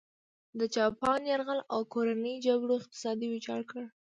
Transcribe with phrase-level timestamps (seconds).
[0.59, 3.83] د جاپان یرغل او کورنۍ جګړو اقتصاد ویجاړ کړ.